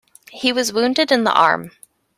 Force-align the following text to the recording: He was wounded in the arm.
He 0.31 0.51
was 0.51 0.73
wounded 0.73 1.11
in 1.11 1.25
the 1.25 1.31
arm. 1.33 1.73